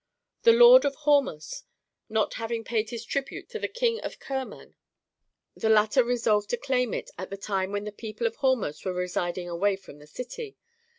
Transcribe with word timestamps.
The 0.41 0.51
Lord 0.51 0.83
of 0.83 0.95
Hormos, 0.95 1.61
not 2.09 2.33
having 2.33 2.63
paid 2.63 2.89
his 2.89 3.05
tribute 3.05 3.49
to 3.49 3.59
the 3.59 3.67
King 3.67 3.99
of 3.99 4.17
Kerman 4.19 4.49
the 4.49 4.57
Chap. 4.57 4.57
XIX. 4.57 4.73
THE 4.73 5.59
CITY 5.59 5.65
OK 5.65 5.69
IIORMOS 5.69 5.69
lOQ 5.69 5.75
latter 5.75 6.03
resolved 6.03 6.49
to 6.49 6.57
claim 6.57 6.93
it 6.95 7.11
at 7.19 7.29
the 7.29 7.37
time 7.37 7.71
when 7.71 7.83
the 7.83 7.91
people 7.91 8.25
of 8.25 8.37
Hormos 8.37 8.83
were 8.83 8.93
residing 8.93 9.47
away 9.47 9.75
from 9.75 9.99
the 9.99 10.07
city. 10.07 10.57